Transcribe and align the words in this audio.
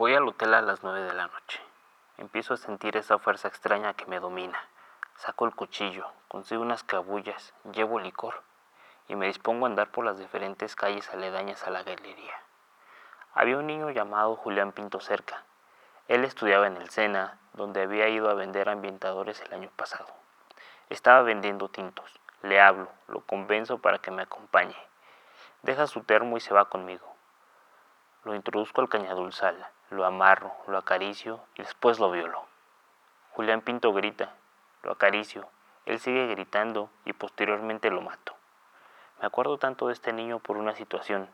Voy 0.00 0.14
al 0.14 0.26
hotel 0.26 0.54
a 0.54 0.62
las 0.62 0.82
nueve 0.82 1.02
de 1.02 1.12
la 1.12 1.26
noche. 1.26 1.60
Empiezo 2.16 2.54
a 2.54 2.56
sentir 2.56 2.96
esa 2.96 3.18
fuerza 3.18 3.48
extraña 3.48 3.92
que 3.92 4.06
me 4.06 4.18
domina. 4.18 4.58
Saco 5.16 5.44
el 5.44 5.54
cuchillo, 5.54 6.10
consigo 6.26 6.62
unas 6.62 6.82
cabullas, 6.82 7.52
llevo 7.70 8.00
licor 8.00 8.42
y 9.08 9.14
me 9.14 9.26
dispongo 9.26 9.66
a 9.66 9.68
andar 9.68 9.90
por 9.90 10.06
las 10.06 10.18
diferentes 10.18 10.74
calles 10.74 11.10
aledañas 11.10 11.66
a 11.66 11.70
la 11.70 11.82
galería. 11.82 12.32
Había 13.34 13.58
un 13.58 13.66
niño 13.66 13.90
llamado 13.90 14.36
Julián 14.36 14.72
Pinto 14.72 15.00
cerca. 15.00 15.44
Él 16.08 16.24
estudiaba 16.24 16.66
en 16.66 16.78
el 16.78 16.88
Sena, 16.88 17.38
donde 17.52 17.82
había 17.82 18.08
ido 18.08 18.30
a 18.30 18.34
vender 18.34 18.70
ambientadores 18.70 19.42
el 19.42 19.52
año 19.52 19.68
pasado. 19.76 20.08
Estaba 20.88 21.20
vendiendo 21.20 21.68
tintos. 21.68 22.18
Le 22.40 22.58
hablo, 22.58 22.88
lo 23.06 23.20
convenzo 23.26 23.76
para 23.82 23.98
que 23.98 24.10
me 24.10 24.22
acompañe. 24.22 24.78
Deja 25.60 25.86
su 25.86 26.04
termo 26.04 26.38
y 26.38 26.40
se 26.40 26.54
va 26.54 26.70
conmigo. 26.70 27.06
Lo 28.24 28.34
introduzco 28.34 28.80
al 28.80 28.88
cañadulzal, 28.88 29.66
lo 29.90 30.06
amarro, 30.06 30.52
lo 30.68 30.78
acaricio 30.78 31.40
y 31.56 31.62
después 31.62 31.98
lo 31.98 32.10
violo. 32.10 32.46
Julián 33.32 33.60
Pinto 33.60 33.92
grita, 33.92 34.34
lo 34.82 34.92
acaricio, 34.92 35.48
él 35.84 35.98
sigue 35.98 36.26
gritando 36.28 36.90
y 37.04 37.12
posteriormente 37.12 37.90
lo 37.90 38.00
mato. 38.00 38.34
Me 39.20 39.26
acuerdo 39.26 39.58
tanto 39.58 39.88
de 39.88 39.92
este 39.92 40.12
niño 40.12 40.38
por 40.38 40.56
una 40.56 40.74
situación. 40.74 41.28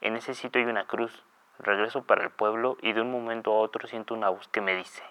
En 0.00 0.16
ese 0.16 0.34
sitio 0.34 0.60
hay 0.60 0.68
una 0.68 0.86
cruz. 0.86 1.24
Regreso 1.58 2.04
para 2.04 2.22
el 2.22 2.30
pueblo 2.30 2.76
y 2.80 2.92
de 2.92 3.00
un 3.00 3.10
momento 3.10 3.52
a 3.52 3.60
otro 3.60 3.88
siento 3.88 4.14
una 4.14 4.28
voz 4.28 4.48
que 4.48 4.60
me 4.60 4.74
dice, 4.74 5.02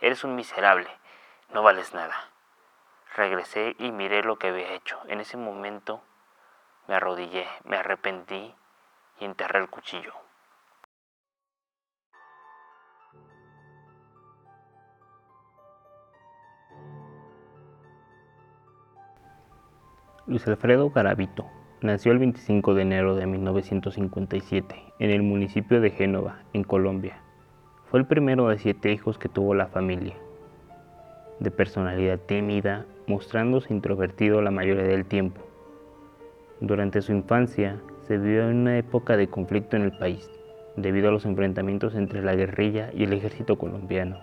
eres 0.00 0.24
un 0.24 0.34
miserable, 0.34 0.88
no 1.50 1.62
vales 1.62 1.94
nada. 1.94 2.14
Regresé 3.14 3.76
y 3.78 3.92
miré 3.92 4.22
lo 4.22 4.38
que 4.38 4.48
había 4.48 4.72
hecho. 4.72 5.00
En 5.06 5.20
ese 5.20 5.36
momento 5.36 6.02
me 6.88 6.96
arrodillé, 6.96 7.46
me 7.64 7.76
arrepentí 7.76 8.54
y 9.20 9.24
enterré 9.24 9.60
el 9.60 9.70
cuchillo. 9.70 10.21
Luis 20.24 20.46
Alfredo 20.46 20.88
Garavito 20.90 21.46
nació 21.80 22.12
el 22.12 22.20
25 22.20 22.74
de 22.74 22.82
enero 22.82 23.16
de 23.16 23.26
1957 23.26 24.76
en 25.00 25.10
el 25.10 25.24
municipio 25.24 25.80
de 25.80 25.90
Génova, 25.90 26.44
en 26.52 26.62
Colombia. 26.62 27.16
Fue 27.90 27.98
el 27.98 28.06
primero 28.06 28.48
de 28.48 28.56
siete 28.56 28.92
hijos 28.92 29.18
que 29.18 29.28
tuvo 29.28 29.52
la 29.54 29.66
familia. 29.66 30.14
De 31.40 31.50
personalidad 31.50 32.20
tímida, 32.20 32.86
mostrándose 33.08 33.74
introvertido 33.74 34.40
la 34.42 34.52
mayoría 34.52 34.84
del 34.84 35.06
tiempo. 35.06 35.40
Durante 36.60 37.02
su 37.02 37.10
infancia 37.10 37.80
se 38.06 38.16
vivió 38.16 38.48
en 38.48 38.58
una 38.58 38.78
época 38.78 39.16
de 39.16 39.26
conflicto 39.26 39.74
en 39.74 39.82
el 39.82 39.98
país, 39.98 40.30
debido 40.76 41.08
a 41.08 41.12
los 41.12 41.26
enfrentamientos 41.26 41.96
entre 41.96 42.22
la 42.22 42.36
guerrilla 42.36 42.90
y 42.94 43.02
el 43.02 43.12
ejército 43.12 43.58
colombiano. 43.58 44.20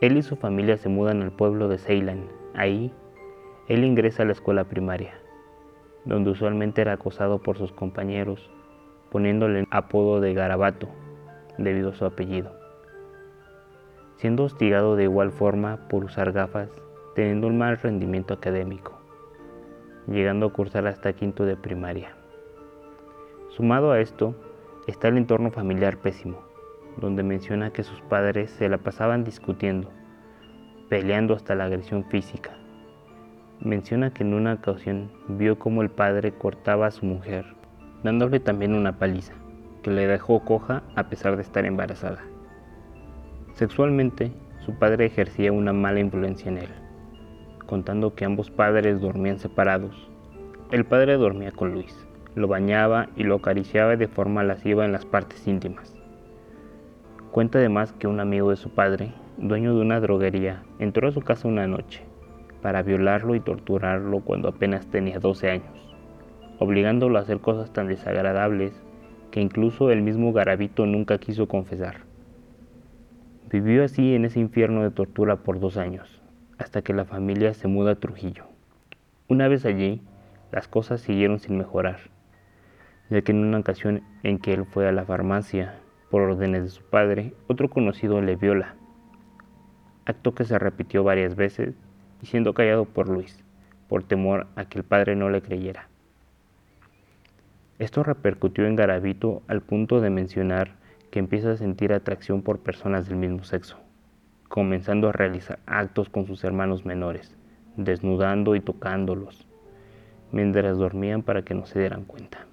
Él 0.00 0.16
y 0.16 0.22
su 0.22 0.36
familia 0.36 0.76
se 0.76 0.88
mudan 0.88 1.20
al 1.20 1.32
pueblo 1.32 1.66
de 1.66 1.78
Ceylan. 1.78 2.28
Ahí 2.54 2.92
él 3.68 3.84
ingresa 3.84 4.22
a 4.22 4.26
la 4.26 4.32
escuela 4.32 4.64
primaria, 4.64 5.14
donde 6.04 6.30
usualmente 6.30 6.82
era 6.82 6.92
acosado 6.92 7.38
por 7.38 7.56
sus 7.56 7.72
compañeros, 7.72 8.50
poniéndole 9.10 9.60
el 9.60 9.68
apodo 9.70 10.20
de 10.20 10.34
Garabato, 10.34 10.88
debido 11.56 11.90
a 11.90 11.94
su 11.94 12.04
apellido. 12.04 12.52
Siendo 14.16 14.44
hostigado 14.44 14.96
de 14.96 15.04
igual 15.04 15.30
forma 15.30 15.88
por 15.88 16.04
usar 16.04 16.32
gafas, 16.32 16.68
teniendo 17.14 17.46
un 17.46 17.56
mal 17.56 17.78
rendimiento 17.78 18.34
académico, 18.34 19.00
llegando 20.08 20.46
a 20.46 20.52
cursar 20.52 20.86
hasta 20.86 21.12
quinto 21.14 21.46
de 21.46 21.56
primaria. 21.56 22.16
Sumado 23.48 23.92
a 23.92 24.00
esto, 24.00 24.34
está 24.86 25.08
el 25.08 25.16
entorno 25.16 25.50
familiar 25.50 25.98
pésimo, 25.98 26.42
donde 26.98 27.22
menciona 27.22 27.72
que 27.72 27.82
sus 27.82 28.00
padres 28.02 28.50
se 28.50 28.68
la 28.68 28.78
pasaban 28.78 29.24
discutiendo, 29.24 29.90
peleando 30.88 31.34
hasta 31.34 31.54
la 31.54 31.64
agresión 31.64 32.04
física, 32.04 32.58
Menciona 33.64 34.12
que 34.12 34.22
en 34.22 34.34
una 34.34 34.52
ocasión 34.52 35.10
vio 35.26 35.58
cómo 35.58 35.80
el 35.80 35.88
padre 35.88 36.32
cortaba 36.32 36.86
a 36.86 36.90
su 36.90 37.06
mujer, 37.06 37.46
dándole 38.02 38.38
también 38.38 38.74
una 38.74 38.98
paliza, 38.98 39.32
que 39.82 39.90
le 39.90 40.06
dejó 40.06 40.44
coja 40.44 40.82
a 40.94 41.04
pesar 41.04 41.36
de 41.36 41.42
estar 41.42 41.64
embarazada. 41.64 42.18
Sexualmente, 43.54 44.32
su 44.60 44.74
padre 44.74 45.06
ejercía 45.06 45.50
una 45.50 45.72
mala 45.72 46.00
influencia 46.00 46.50
en 46.50 46.58
él, 46.58 46.68
contando 47.64 48.14
que 48.14 48.26
ambos 48.26 48.50
padres 48.50 49.00
dormían 49.00 49.38
separados. 49.38 50.10
El 50.70 50.84
padre 50.84 51.16
dormía 51.16 51.50
con 51.50 51.72
Luis, 51.72 52.06
lo 52.34 52.48
bañaba 52.48 53.08
y 53.16 53.22
lo 53.22 53.36
acariciaba 53.36 53.96
de 53.96 54.08
forma 54.08 54.44
lasciva 54.44 54.84
en 54.84 54.92
las 54.92 55.06
partes 55.06 55.48
íntimas. 55.48 55.96
Cuenta 57.30 57.60
además 57.60 57.94
que 57.94 58.08
un 58.08 58.20
amigo 58.20 58.50
de 58.50 58.56
su 58.56 58.68
padre, 58.68 59.14
dueño 59.38 59.74
de 59.74 59.80
una 59.80 60.00
droguería, 60.00 60.64
entró 60.78 61.08
a 61.08 61.12
su 61.12 61.22
casa 61.22 61.48
una 61.48 61.66
noche 61.66 62.02
para 62.64 62.82
violarlo 62.82 63.34
y 63.34 63.40
torturarlo 63.40 64.20
cuando 64.20 64.48
apenas 64.48 64.86
tenía 64.86 65.18
12 65.18 65.50
años, 65.50 65.94
obligándolo 66.58 67.18
a 67.18 67.20
hacer 67.20 67.40
cosas 67.40 67.70
tan 67.74 67.88
desagradables 67.88 68.72
que 69.30 69.42
incluso 69.42 69.90
el 69.90 70.00
mismo 70.00 70.32
Garavito 70.32 70.86
nunca 70.86 71.18
quiso 71.18 71.46
confesar. 71.46 71.96
Vivió 73.50 73.84
así 73.84 74.14
en 74.14 74.24
ese 74.24 74.40
infierno 74.40 74.82
de 74.82 74.90
tortura 74.90 75.36
por 75.36 75.60
dos 75.60 75.76
años, 75.76 76.22
hasta 76.56 76.80
que 76.80 76.94
la 76.94 77.04
familia 77.04 77.52
se 77.52 77.68
muda 77.68 77.90
a 77.92 77.96
Trujillo. 77.96 78.46
Una 79.28 79.46
vez 79.46 79.66
allí, 79.66 80.00
las 80.50 80.66
cosas 80.66 81.02
siguieron 81.02 81.40
sin 81.40 81.58
mejorar, 81.58 81.98
ya 83.10 83.20
que 83.20 83.32
en 83.32 83.44
una 83.44 83.58
ocasión 83.58 84.00
en 84.22 84.38
que 84.38 84.54
él 84.54 84.64
fue 84.64 84.88
a 84.88 84.92
la 84.92 85.04
farmacia 85.04 85.80
por 86.10 86.22
órdenes 86.22 86.62
de 86.62 86.70
su 86.70 86.82
padre, 86.82 87.34
otro 87.46 87.68
conocido 87.68 88.22
le 88.22 88.36
viola, 88.36 88.74
acto 90.06 90.34
que 90.34 90.44
se 90.44 90.58
repitió 90.58 91.04
varias 91.04 91.36
veces 91.36 91.74
y 92.24 92.26
siendo 92.26 92.54
callado 92.54 92.86
por 92.86 93.10
Luis, 93.10 93.44
por 93.86 94.02
temor 94.02 94.46
a 94.56 94.64
que 94.64 94.78
el 94.78 94.84
padre 94.84 95.14
no 95.14 95.28
le 95.28 95.42
creyera. 95.42 95.88
Esto 97.78 98.02
repercutió 98.02 98.66
en 98.66 98.76
Garavito 98.76 99.42
al 99.46 99.60
punto 99.60 100.00
de 100.00 100.08
mencionar 100.08 100.70
que 101.10 101.18
empieza 101.18 101.50
a 101.50 101.58
sentir 101.58 101.92
atracción 101.92 102.40
por 102.40 102.60
personas 102.60 103.06
del 103.06 103.18
mismo 103.18 103.44
sexo, 103.44 103.76
comenzando 104.48 105.10
a 105.10 105.12
realizar 105.12 105.58
actos 105.66 106.08
con 106.08 106.26
sus 106.26 106.42
hermanos 106.44 106.86
menores, 106.86 107.36
desnudando 107.76 108.56
y 108.56 108.60
tocándolos, 108.60 109.46
mientras 110.32 110.78
dormían 110.78 111.22
para 111.22 111.42
que 111.42 111.52
no 111.52 111.66
se 111.66 111.78
dieran 111.78 112.06
cuenta. 112.06 112.46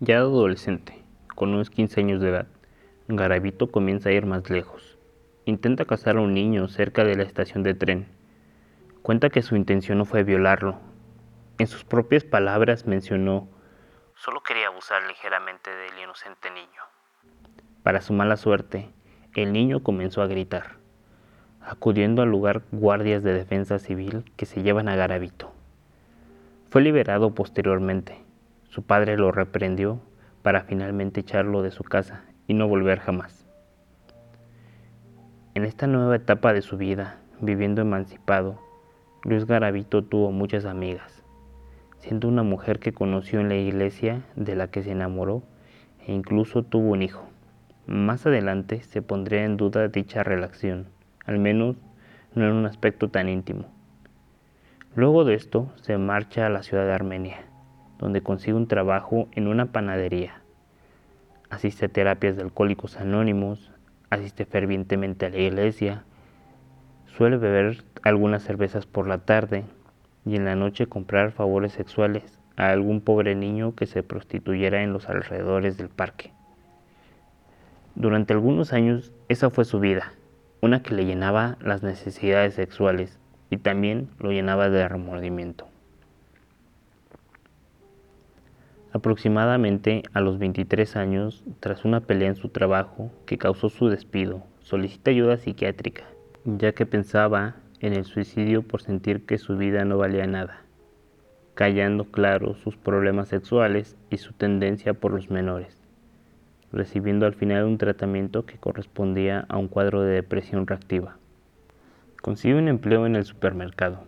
Ya 0.00 0.18
adolescente, 0.18 0.98
con 1.34 1.54
unos 1.54 1.70
15 1.70 1.98
años 1.98 2.20
de 2.20 2.28
edad, 2.28 2.46
Garavito 3.08 3.70
comienza 3.70 4.10
a 4.10 4.12
ir 4.12 4.26
más 4.26 4.50
lejos 4.50 4.91
intenta 5.44 5.84
casar 5.84 6.16
a 6.16 6.20
un 6.20 6.34
niño 6.34 6.68
cerca 6.68 7.04
de 7.04 7.16
la 7.16 7.24
estación 7.24 7.62
de 7.62 7.74
tren. 7.74 8.06
Cuenta 9.02 9.30
que 9.30 9.42
su 9.42 9.56
intención 9.56 9.98
no 9.98 10.04
fue 10.04 10.22
violarlo. 10.22 10.78
En 11.58 11.66
sus 11.66 11.84
propias 11.84 12.24
palabras 12.24 12.86
mencionó, 12.86 13.48
solo 14.14 14.42
quería 14.42 14.68
abusar 14.68 15.02
ligeramente 15.08 15.70
del 15.70 15.98
inocente 16.02 16.50
niño. 16.50 16.82
Para 17.82 18.00
su 18.00 18.12
mala 18.12 18.36
suerte, 18.36 18.90
el 19.34 19.52
niño 19.52 19.82
comenzó 19.82 20.22
a 20.22 20.28
gritar, 20.28 20.76
acudiendo 21.60 22.22
al 22.22 22.30
lugar 22.30 22.62
guardias 22.70 23.22
de 23.22 23.32
defensa 23.32 23.78
civil 23.78 24.30
que 24.36 24.46
se 24.46 24.62
llevan 24.62 24.88
a 24.88 24.94
Garavito. 24.94 25.52
Fue 26.70 26.82
liberado 26.82 27.34
posteriormente. 27.34 28.24
Su 28.68 28.84
padre 28.84 29.16
lo 29.16 29.32
reprendió 29.32 30.00
para 30.42 30.62
finalmente 30.62 31.20
echarlo 31.20 31.62
de 31.62 31.70
su 31.70 31.84
casa 31.84 32.24
y 32.46 32.54
no 32.54 32.68
volver 32.68 33.00
jamás. 33.00 33.41
En 35.54 35.66
esta 35.66 35.86
nueva 35.86 36.16
etapa 36.16 36.54
de 36.54 36.62
su 36.62 36.78
vida, 36.78 37.18
viviendo 37.42 37.82
emancipado, 37.82 38.58
Luis 39.22 39.44
Garavito 39.44 40.02
tuvo 40.02 40.32
muchas 40.32 40.64
amigas, 40.64 41.22
siendo 41.98 42.26
una 42.26 42.42
mujer 42.42 42.78
que 42.78 42.94
conoció 42.94 43.40
en 43.40 43.50
la 43.50 43.56
iglesia 43.56 44.22
de 44.34 44.56
la 44.56 44.68
que 44.68 44.82
se 44.82 44.92
enamoró 44.92 45.42
e 46.06 46.14
incluso 46.14 46.62
tuvo 46.62 46.92
un 46.92 47.02
hijo. 47.02 47.28
Más 47.86 48.24
adelante 48.24 48.82
se 48.82 49.02
pondría 49.02 49.44
en 49.44 49.58
duda 49.58 49.88
dicha 49.88 50.22
relación, 50.22 50.86
al 51.26 51.38
menos 51.38 51.76
no 52.34 52.46
en 52.46 52.52
un 52.52 52.64
aspecto 52.64 53.10
tan 53.10 53.28
íntimo. 53.28 53.66
Luego 54.96 55.24
de 55.26 55.34
esto 55.34 55.70
se 55.82 55.98
marcha 55.98 56.46
a 56.46 56.50
la 56.50 56.62
ciudad 56.62 56.86
de 56.86 56.94
Armenia, 56.94 57.44
donde 57.98 58.22
consigue 58.22 58.54
un 58.54 58.68
trabajo 58.68 59.28
en 59.32 59.48
una 59.48 59.66
panadería. 59.66 60.40
Asiste 61.50 61.84
a 61.84 61.88
terapias 61.90 62.36
de 62.36 62.42
alcohólicos 62.42 62.96
anónimos, 62.96 63.70
asiste 64.12 64.44
fervientemente 64.44 65.24
a 65.24 65.30
la 65.30 65.38
iglesia, 65.38 66.04
suele 67.06 67.38
beber 67.38 67.82
algunas 68.02 68.42
cervezas 68.42 68.84
por 68.84 69.08
la 69.08 69.18
tarde 69.24 69.64
y 70.26 70.36
en 70.36 70.44
la 70.44 70.54
noche 70.54 70.86
comprar 70.86 71.32
favores 71.32 71.72
sexuales 71.72 72.38
a 72.56 72.68
algún 72.68 73.00
pobre 73.00 73.34
niño 73.34 73.74
que 73.74 73.86
se 73.86 74.02
prostituyera 74.02 74.82
en 74.82 74.92
los 74.92 75.08
alrededores 75.08 75.78
del 75.78 75.88
parque. 75.88 76.30
Durante 77.94 78.34
algunos 78.34 78.74
años 78.74 79.14
esa 79.30 79.48
fue 79.48 79.64
su 79.64 79.80
vida, 79.80 80.12
una 80.60 80.82
que 80.82 80.94
le 80.94 81.06
llenaba 81.06 81.56
las 81.62 81.82
necesidades 81.82 82.52
sexuales 82.54 83.18
y 83.48 83.56
también 83.56 84.10
lo 84.18 84.30
llenaba 84.30 84.68
de 84.68 84.86
remordimiento. 84.88 85.71
Aproximadamente 88.94 90.02
a 90.12 90.20
los 90.20 90.38
23 90.38 90.96
años, 90.96 91.44
tras 91.60 91.86
una 91.86 92.00
pelea 92.00 92.28
en 92.28 92.36
su 92.36 92.50
trabajo 92.50 93.10
que 93.24 93.38
causó 93.38 93.70
su 93.70 93.88
despido, 93.88 94.42
solicita 94.60 95.10
ayuda 95.10 95.38
psiquiátrica, 95.38 96.04
ya 96.44 96.72
que 96.72 96.84
pensaba 96.84 97.56
en 97.80 97.94
el 97.94 98.04
suicidio 98.04 98.60
por 98.60 98.82
sentir 98.82 99.24
que 99.24 99.38
su 99.38 99.56
vida 99.56 99.86
no 99.86 99.96
valía 99.96 100.26
nada, 100.26 100.60
callando 101.54 102.04
claro 102.04 102.54
sus 102.54 102.76
problemas 102.76 103.28
sexuales 103.28 103.96
y 104.10 104.18
su 104.18 104.34
tendencia 104.34 104.92
por 104.92 105.12
los 105.12 105.30
menores, 105.30 105.74
recibiendo 106.70 107.24
al 107.24 107.32
final 107.32 107.64
un 107.64 107.78
tratamiento 107.78 108.44
que 108.44 108.58
correspondía 108.58 109.46
a 109.48 109.56
un 109.56 109.68
cuadro 109.68 110.02
de 110.02 110.16
depresión 110.16 110.66
reactiva. 110.66 111.16
Consigue 112.20 112.56
un 112.56 112.68
empleo 112.68 113.06
en 113.06 113.16
el 113.16 113.24
supermercado, 113.24 114.04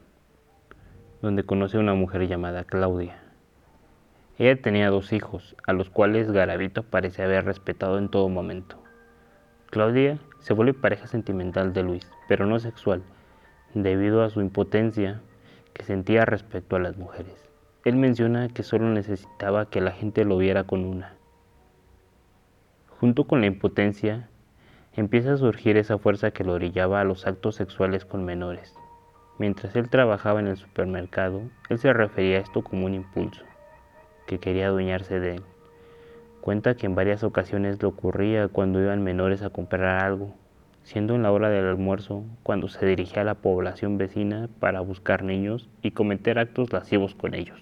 donde 1.22 1.44
conoce 1.44 1.78
a 1.78 1.80
una 1.80 1.94
mujer 1.94 2.28
llamada 2.28 2.64
Claudia. 2.64 3.24
Ella 4.36 4.60
tenía 4.60 4.90
dos 4.90 5.12
hijos, 5.12 5.54
a 5.64 5.72
los 5.72 5.90
cuales 5.90 6.32
Garavito 6.32 6.82
parece 6.82 7.22
haber 7.22 7.44
respetado 7.44 7.98
en 7.98 8.08
todo 8.08 8.28
momento. 8.28 8.82
Claudia 9.70 10.19
se 10.40 10.54
vuelve 10.54 10.75
pareja 10.75 11.06
sentimental 11.06 11.72
de 11.72 11.84
Luis, 11.84 12.10
pero 12.26 12.44
no 12.44 12.58
sexual, 12.58 13.02
debido 13.75 14.25
a 14.25 14.31
su 14.31 14.40
impotencia 14.40 15.20
que 15.72 15.84
sentía 15.84 16.25
respecto 16.25 16.75
a 16.75 16.81
las 16.81 16.96
mujeres. 16.96 17.48
Él 17.84 17.94
menciona 17.94 18.48
que 18.48 18.64
solo 18.64 18.88
necesitaba 18.88 19.70
que 19.70 19.81
la 19.81 19.92
gente 19.92 20.25
lo 20.25 20.37
viera 20.37 20.64
con 20.64 20.84
una. 20.84 21.14
Junto 22.98 23.28
con 23.28 23.40
la 23.40 23.46
impotencia, 23.46 24.28
empieza 24.94 25.34
a 25.34 25.37
surgir 25.37 25.76
esa 25.76 25.98
fuerza 25.98 26.32
que 26.32 26.42
lo 26.42 26.54
orillaba 26.54 27.00
a 27.00 27.04
los 27.04 27.26
actos 27.28 27.54
sexuales 27.54 28.04
con 28.04 28.25
menores. 28.25 28.75
Mientras 29.38 29.76
él 29.76 29.90
trabajaba 29.90 30.40
en 30.40 30.48
el 30.48 30.56
supermercado, 30.56 31.42
él 31.69 31.78
se 31.78 31.92
refería 31.92 32.38
a 32.38 32.40
esto 32.40 32.62
como 32.62 32.87
un 32.87 32.94
impulso, 32.94 33.44
que 34.26 34.38
quería 34.38 34.69
adueñarse 34.69 35.21
de 35.21 35.37
él. 35.37 35.43
Cuenta 36.41 36.76
que 36.76 36.87
en 36.87 36.94
varias 36.94 37.25
ocasiones 37.25 37.81
le 37.81 37.88
ocurría 37.88 38.49
cuando 38.49 38.81
iban 38.81 39.03
menores 39.03 39.43
a 39.43 39.50
comprar 39.50 40.05
algo, 40.05 40.35
siendo 40.82 41.15
en 41.15 41.23
la 41.23 41.32
hora 41.32 41.49
del 41.49 41.67
almuerzo 41.67 42.25
cuando 42.43 42.69
se 42.69 42.85
dirigía 42.85 43.23
a 43.23 43.25
la 43.25 43.37
población 43.37 43.97
vecina 43.99 44.49
para 44.61 44.81
buscar 44.81 45.25
niños 45.25 45.69
y 45.82 45.93
cometer 45.93 46.38
actos 46.38 46.73
lascivos 46.73 47.15
con 47.15 47.35
ellos. 47.35 47.61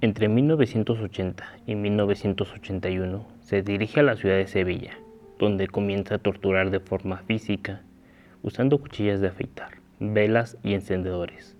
Entre 0.00 0.28
1980 0.28 1.44
y 1.66 1.74
1981 1.74 3.26
se 3.40 3.62
dirige 3.62 4.00
a 4.00 4.04
la 4.04 4.16
ciudad 4.16 4.36
de 4.36 4.46
Sevilla, 4.46 4.98
donde 5.38 5.66
comienza 5.66 6.16
a 6.16 6.18
torturar 6.18 6.70
de 6.70 6.80
forma 6.80 7.18
física, 7.18 7.82
usando 8.42 8.78
cuchillas 8.78 9.20
de 9.20 9.28
afeitar, 9.28 9.78
velas 9.98 10.56
y 10.62 10.74
encendedores. 10.74 11.57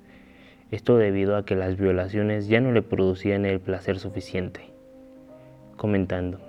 Esto 0.70 0.99
debido 0.99 1.37
a 1.37 1.44
que 1.47 1.56
las 1.56 1.79
violaciones 1.79 2.47
ya 2.47 2.61
no 2.61 2.73
le 2.73 2.82
producían 2.82 3.47
el 3.47 3.59
placer 3.59 3.99
suficiente. 3.99 4.70
Comentando, 5.76 6.41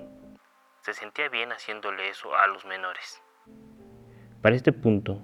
se 0.81 0.93
sentía 0.93 1.29
bien 1.29 1.51
haciéndole 1.51 2.09
eso 2.09 2.35
a 2.35 2.47
los 2.47 2.65
menores. 2.65 3.21
Para 4.41 4.55
este 4.55 4.73
punto, 4.73 5.21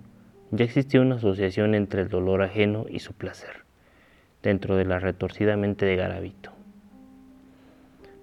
ya 0.52 0.64
existía 0.64 1.02
una 1.02 1.16
asociación 1.16 1.76
entre 1.76 2.04
el 2.04 2.10
dolor 2.10 2.42
ajeno 2.42 2.86
y 2.88 3.00
su 3.00 3.14
placer, 3.14 3.66
dentro 4.44 4.76
de 4.78 4.86
la 4.86 5.00
retorcida 5.00 5.58
mente 5.58 5.86
de 5.86 5.96
Garavito. 5.96 6.52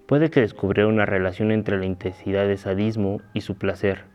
Puede 0.07 0.29
que 0.29 0.41
descubriera 0.41 0.87
una 0.87 1.05
relación 1.05 1.51
entre 1.51 1.77
la 1.77 1.85
intensidad 1.85 2.47
de 2.47 2.57
sadismo 2.57 3.21
y 3.33 3.41
su 3.41 3.57
placer, 3.57 4.05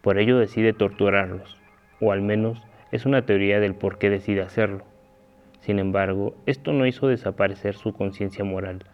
por 0.00 0.18
ello 0.18 0.38
decide 0.38 0.72
torturarlos, 0.72 1.60
o 2.00 2.12
al 2.12 2.22
menos 2.22 2.62
es 2.92 3.04
una 3.04 3.26
teoría 3.26 3.60
del 3.60 3.74
por 3.74 3.98
qué 3.98 4.08
decide 4.08 4.42
hacerlo. 4.42 4.95
Sin 5.60 5.78
embargo, 5.78 6.36
esto 6.46 6.72
no 6.72 6.86
hizo 6.86 7.08
desaparecer 7.08 7.74
su 7.74 7.92
conciencia 7.92 8.44
moral, 8.44 8.84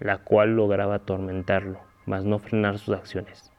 la 0.00 0.18
cual 0.18 0.56
lograba 0.56 0.96
atormentarlo, 0.96 1.80
mas 2.06 2.24
no 2.24 2.38
frenar 2.38 2.78
sus 2.78 2.94
acciones. 2.94 3.52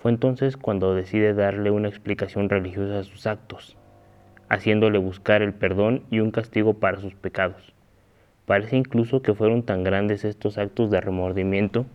Fue 0.00 0.10
entonces 0.10 0.56
cuando 0.56 0.94
decide 0.94 1.32
darle 1.34 1.70
una 1.70 1.88
explicación 1.88 2.48
religiosa 2.48 2.98
a 2.98 3.04
sus 3.04 3.26
actos, 3.26 3.76
haciéndole 4.48 4.98
buscar 4.98 5.42
el 5.42 5.54
perdón 5.54 6.04
y 6.10 6.20
un 6.20 6.30
castigo 6.30 6.74
para 6.74 7.00
sus 7.00 7.14
pecados. 7.14 7.72
Parece 8.46 8.76
incluso 8.76 9.22
que 9.22 9.34
fueron 9.34 9.62
tan 9.62 9.84
grandes 9.84 10.24
estos 10.24 10.58
actos 10.58 10.90
de 10.90 11.00
remordimiento 11.00 11.86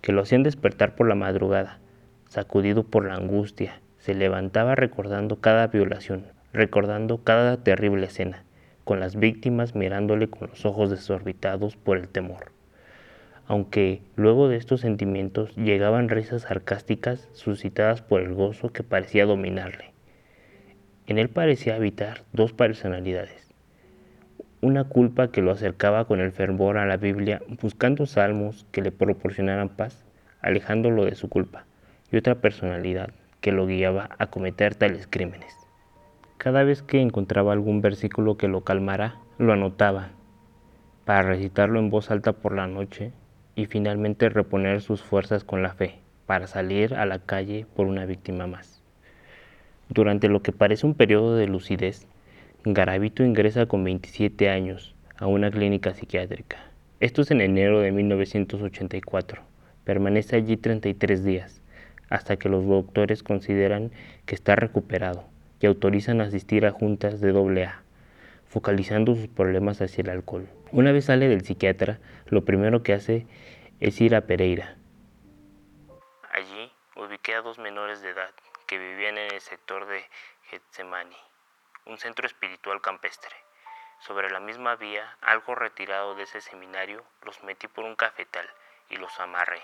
que 0.00 0.12
lo 0.12 0.22
hacían 0.22 0.42
despertar 0.42 0.94
por 0.94 1.08
la 1.08 1.14
madrugada, 1.14 1.80
sacudido 2.28 2.84
por 2.84 3.04
la 3.06 3.14
angustia, 3.14 3.80
se 3.98 4.14
levantaba 4.14 4.74
recordando 4.74 5.40
cada 5.40 5.66
violación, 5.66 6.26
recordando 6.52 7.24
cada 7.24 7.62
terrible 7.62 8.06
escena, 8.06 8.44
con 8.88 9.00
las 9.00 9.16
víctimas 9.16 9.74
mirándole 9.74 10.28
con 10.28 10.48
los 10.48 10.64
ojos 10.64 10.88
desorbitados 10.88 11.76
por 11.76 11.98
el 11.98 12.08
temor. 12.08 12.52
Aunque 13.46 14.00
luego 14.16 14.48
de 14.48 14.56
estos 14.56 14.80
sentimientos 14.80 15.54
llegaban 15.56 16.08
risas 16.08 16.44
sarcásticas 16.44 17.28
suscitadas 17.34 18.00
por 18.00 18.22
el 18.22 18.32
gozo 18.32 18.70
que 18.70 18.82
parecía 18.82 19.26
dominarle. 19.26 19.92
En 21.06 21.18
él 21.18 21.28
parecía 21.28 21.74
habitar 21.74 22.22
dos 22.32 22.54
personalidades, 22.54 23.52
una 24.62 24.84
culpa 24.84 25.30
que 25.30 25.42
lo 25.42 25.50
acercaba 25.50 26.06
con 26.06 26.20
el 26.20 26.32
fervor 26.32 26.78
a 26.78 26.86
la 26.86 26.96
Biblia, 26.96 27.42
buscando 27.60 28.06
salmos 28.06 28.64
que 28.72 28.80
le 28.80 28.90
proporcionaran 28.90 29.68
paz, 29.68 30.02
alejándolo 30.40 31.04
de 31.04 31.14
su 31.14 31.28
culpa, 31.28 31.66
y 32.10 32.16
otra 32.16 32.36
personalidad 32.36 33.10
que 33.42 33.52
lo 33.52 33.66
guiaba 33.66 34.08
a 34.16 34.28
cometer 34.28 34.76
tales 34.76 35.06
crímenes. 35.06 35.57
Cada 36.38 36.62
vez 36.62 36.82
que 36.82 37.00
encontraba 37.00 37.52
algún 37.52 37.80
versículo 37.80 38.36
que 38.36 38.46
lo 38.46 38.60
calmara, 38.60 39.16
lo 39.38 39.52
anotaba, 39.52 40.10
para 41.04 41.22
recitarlo 41.22 41.80
en 41.80 41.90
voz 41.90 42.12
alta 42.12 42.32
por 42.32 42.54
la 42.54 42.68
noche 42.68 43.10
y 43.56 43.66
finalmente 43.66 44.28
reponer 44.28 44.80
sus 44.80 45.02
fuerzas 45.02 45.42
con 45.42 45.64
la 45.64 45.74
fe, 45.74 45.96
para 46.26 46.46
salir 46.46 46.94
a 46.94 47.06
la 47.06 47.18
calle 47.18 47.66
por 47.74 47.88
una 47.88 48.06
víctima 48.06 48.46
más. 48.46 48.84
Durante 49.88 50.28
lo 50.28 50.40
que 50.40 50.52
parece 50.52 50.86
un 50.86 50.94
periodo 50.94 51.34
de 51.34 51.48
lucidez, 51.48 52.06
Garavito 52.62 53.24
ingresa 53.24 53.66
con 53.66 53.82
27 53.82 54.48
años 54.48 54.94
a 55.16 55.26
una 55.26 55.50
clínica 55.50 55.92
psiquiátrica. 55.92 56.58
Esto 57.00 57.22
es 57.22 57.32
en 57.32 57.40
enero 57.40 57.80
de 57.80 57.90
1984. 57.90 59.42
Permanece 59.82 60.36
allí 60.36 60.56
33 60.56 61.24
días, 61.24 61.62
hasta 62.10 62.36
que 62.36 62.48
los 62.48 62.64
doctores 62.64 63.24
consideran 63.24 63.90
que 64.24 64.36
está 64.36 64.54
recuperado 64.54 65.24
y 65.60 65.66
autorizan 65.66 66.20
asistir 66.20 66.66
a 66.66 66.70
juntas 66.70 67.20
de 67.20 67.30
AA, 67.30 67.82
focalizando 68.46 69.14
sus 69.14 69.28
problemas 69.28 69.80
hacia 69.80 70.02
el 70.02 70.10
alcohol. 70.10 70.48
Una 70.72 70.92
vez 70.92 71.06
sale 71.06 71.28
del 71.28 71.44
psiquiatra, 71.44 71.98
lo 72.26 72.44
primero 72.44 72.82
que 72.82 72.92
hace 72.92 73.26
es 73.80 74.00
ir 74.00 74.14
a 74.14 74.22
Pereira. 74.22 74.76
Allí 76.32 76.70
ubiqué 76.96 77.34
a 77.34 77.42
dos 77.42 77.58
menores 77.58 78.02
de 78.02 78.10
edad 78.10 78.30
que 78.66 78.78
vivían 78.78 79.18
en 79.18 79.32
el 79.32 79.40
sector 79.40 79.86
de 79.86 80.02
Getsemani 80.50 81.16
un 81.88 81.96
centro 81.96 82.26
espiritual 82.26 82.82
campestre. 82.82 83.34
Sobre 84.00 84.30
la 84.30 84.40
misma 84.40 84.76
vía, 84.76 85.16
algo 85.22 85.54
retirado 85.54 86.14
de 86.14 86.24
ese 86.24 86.42
seminario, 86.42 87.02
los 87.22 87.42
metí 87.42 87.66
por 87.66 87.84
un 87.84 87.96
cafetal 87.96 88.48
y 88.90 88.96
los 88.96 89.18
amarré, 89.18 89.62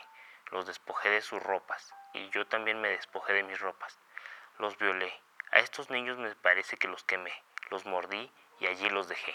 los 0.50 0.66
despojé 0.66 1.10
de 1.10 1.20
sus 1.20 1.42
ropas, 1.42 1.94
y 2.14 2.30
yo 2.30 2.46
también 2.46 2.80
me 2.80 2.88
despojé 2.88 3.34
de 3.34 3.42
mis 3.42 3.60
ropas. 3.60 3.98
Los 4.58 4.78
violé. 4.78 5.12
A 5.54 5.60
estos 5.60 5.88
niños 5.88 6.18
me 6.18 6.34
parece 6.42 6.76
que 6.76 6.88
los 6.88 7.04
quemé, 7.04 7.30
los 7.70 7.86
mordí 7.86 8.28
y 8.60 8.66
allí 8.66 8.92
los 8.92 9.08
dejé. 9.08 9.30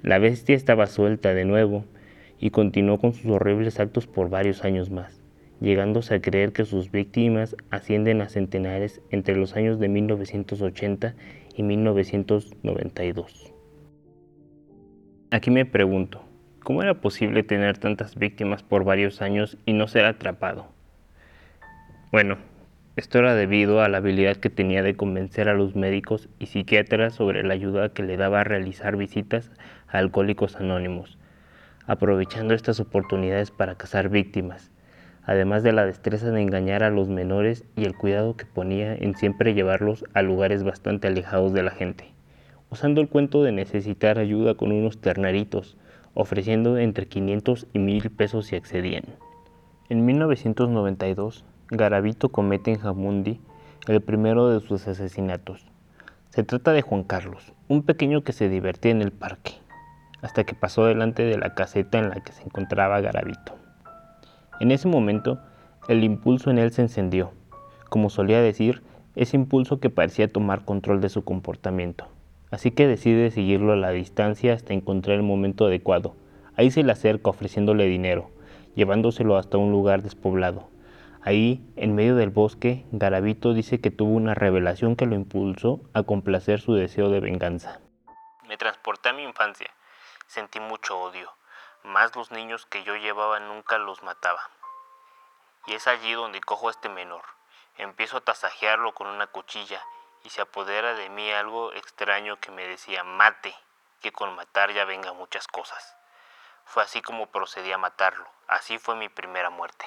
La 0.00 0.20
bestia 0.20 0.54
estaba 0.54 0.86
suelta 0.86 1.34
de 1.34 1.44
nuevo 1.44 1.84
y 2.38 2.50
continuó 2.50 3.00
con 3.00 3.14
sus 3.14 3.26
horribles 3.26 3.80
actos 3.80 4.06
por 4.06 4.30
varios 4.30 4.64
años 4.64 4.90
más, 4.90 5.20
llegándose 5.60 6.14
a 6.14 6.20
creer 6.20 6.52
que 6.52 6.64
sus 6.64 6.92
víctimas 6.92 7.56
ascienden 7.70 8.20
a 8.20 8.28
centenares 8.28 9.00
entre 9.10 9.34
los 9.34 9.56
años 9.56 9.80
de 9.80 9.88
1980 9.88 11.16
y 11.56 11.64
1992. 11.64 13.52
Aquí 15.32 15.50
me 15.50 15.66
pregunto, 15.66 16.22
¿cómo 16.62 16.80
era 16.80 17.00
posible 17.00 17.42
tener 17.42 17.78
tantas 17.78 18.14
víctimas 18.14 18.62
por 18.62 18.84
varios 18.84 19.20
años 19.20 19.58
y 19.66 19.72
no 19.72 19.88
ser 19.88 20.04
atrapado? 20.04 20.68
Bueno, 22.12 22.38
esto 22.98 23.18
era 23.18 23.34
debido 23.34 23.82
a 23.82 23.88
la 23.88 23.98
habilidad 23.98 24.36
que 24.36 24.50
tenía 24.50 24.82
de 24.82 24.96
convencer 24.96 25.48
a 25.48 25.54
los 25.54 25.74
médicos 25.74 26.28
y 26.38 26.46
psiquiatras 26.46 27.14
sobre 27.14 27.42
la 27.42 27.54
ayuda 27.54 27.88
que 27.90 28.02
le 28.02 28.16
daba 28.16 28.40
a 28.40 28.44
realizar 28.44 28.96
visitas 28.96 29.50
a 29.88 29.98
alcohólicos 29.98 30.56
anónimos, 30.56 31.16
aprovechando 31.86 32.54
estas 32.54 32.80
oportunidades 32.80 33.50
para 33.50 33.76
cazar 33.76 34.08
víctimas 34.08 34.70
además 35.28 35.62
de 35.62 35.72
la 35.72 35.84
destreza 35.84 36.30
de 36.30 36.40
engañar 36.40 36.82
a 36.82 36.88
los 36.88 37.10
menores 37.10 37.62
y 37.76 37.84
el 37.84 37.94
cuidado 37.94 38.34
que 38.34 38.46
ponía 38.46 38.94
en 38.94 39.14
siempre 39.14 39.52
llevarlos 39.52 40.06
a 40.14 40.22
lugares 40.22 40.64
bastante 40.64 41.06
alejados 41.06 41.52
de 41.52 41.62
la 41.62 41.70
gente, 41.70 42.14
usando 42.70 43.02
el 43.02 43.10
cuento 43.10 43.42
de 43.42 43.52
necesitar 43.52 44.18
ayuda 44.18 44.54
con 44.54 44.72
unos 44.72 45.02
terneritos, 45.02 45.76
ofreciendo 46.14 46.78
entre 46.78 47.08
500 47.08 47.66
y 47.74 47.78
1000 47.78 48.10
pesos 48.10 48.46
si 48.46 48.56
accedían. 48.56 49.04
En 49.90 50.06
1992, 50.06 51.44
Garavito 51.70 52.30
comete 52.30 52.70
en 52.70 52.78
Jamundi 52.78 53.42
el 53.88 54.00
primero 54.00 54.48
de 54.48 54.66
sus 54.66 54.88
asesinatos. 54.88 55.66
Se 56.30 56.42
trata 56.42 56.72
de 56.72 56.80
Juan 56.80 57.04
Carlos, 57.04 57.52
un 57.68 57.82
pequeño 57.82 58.24
que 58.24 58.32
se 58.32 58.48
divertía 58.48 58.90
en 58.90 59.02
el 59.02 59.12
parque. 59.12 59.52
hasta 60.22 60.44
que 60.44 60.54
pasó 60.54 60.86
delante 60.86 61.22
de 61.22 61.38
la 61.38 61.54
caseta 61.54 61.98
en 61.98 62.08
la 62.08 62.16
que 62.16 62.32
se 62.32 62.42
encontraba 62.42 63.00
Garavito. 63.00 63.54
En 64.60 64.72
ese 64.72 64.88
momento, 64.88 65.38
el 65.88 66.02
impulso 66.02 66.50
en 66.50 66.58
él 66.58 66.72
se 66.72 66.82
encendió, 66.82 67.32
como 67.88 68.10
solía 68.10 68.40
decir, 68.40 68.82
ese 69.14 69.36
impulso 69.36 69.78
que 69.78 69.90
parecía 69.90 70.32
tomar 70.32 70.64
control 70.64 71.00
de 71.00 71.08
su 71.08 71.22
comportamiento. 71.22 72.08
Así 72.50 72.70
que 72.70 72.88
decide 72.88 73.30
seguirlo 73.30 73.74
a 73.74 73.76
la 73.76 73.90
distancia 73.90 74.54
hasta 74.54 74.72
encontrar 74.72 75.16
el 75.16 75.22
momento 75.22 75.66
adecuado. 75.66 76.14
Ahí 76.56 76.70
se 76.70 76.82
le 76.82 76.90
acerca 76.90 77.30
ofreciéndole 77.30 77.84
dinero, 77.84 78.30
llevándoselo 78.74 79.36
hasta 79.36 79.58
un 79.58 79.70
lugar 79.70 80.02
despoblado. 80.02 80.68
Ahí, 81.24 81.60
en 81.76 81.94
medio 81.94 82.14
del 82.14 82.30
bosque, 82.30 82.84
Garavito 82.92 83.52
dice 83.52 83.80
que 83.80 83.90
tuvo 83.90 84.12
una 84.12 84.34
revelación 84.34 84.94
que 84.94 85.06
lo 85.06 85.14
impulsó 85.14 85.80
a 85.92 86.04
complacer 86.04 86.60
su 86.60 86.74
deseo 86.74 87.10
de 87.10 87.20
venganza. 87.20 87.80
Me 88.46 88.56
transporté 88.56 89.08
a 89.08 89.12
mi 89.12 89.24
infancia. 89.24 89.70
Sentí 90.26 90.60
mucho 90.60 90.98
odio. 90.98 91.32
Más 91.82 92.14
los 92.14 92.30
niños 92.30 92.66
que 92.66 92.84
yo 92.84 92.96
llevaba 92.96 93.40
nunca 93.40 93.78
los 93.78 94.02
mataba. 94.02 94.40
Y 95.66 95.74
es 95.74 95.86
allí 95.88 96.12
donde 96.12 96.40
cojo 96.40 96.68
a 96.68 96.70
este 96.70 96.88
menor. 96.88 97.22
Empiezo 97.76 98.18
a 98.18 98.20
tasajearlo 98.20 98.94
con 98.94 99.08
una 99.08 99.26
cuchilla 99.26 99.80
y 100.24 100.30
se 100.30 100.40
apodera 100.40 100.94
de 100.94 101.08
mí 101.10 101.30
algo 101.30 101.72
extraño 101.72 102.38
que 102.40 102.50
me 102.50 102.66
decía 102.66 103.04
mate, 103.04 103.54
que 104.00 104.12
con 104.12 104.34
matar 104.34 104.72
ya 104.72 104.84
venga 104.84 105.12
muchas 105.12 105.46
cosas. 105.48 105.96
Fue 106.64 106.82
así 106.82 107.02
como 107.02 107.26
procedí 107.26 107.72
a 107.72 107.78
matarlo. 107.78 108.26
Así 108.46 108.78
fue 108.78 108.94
mi 108.94 109.08
primera 109.08 109.50
muerte. 109.50 109.86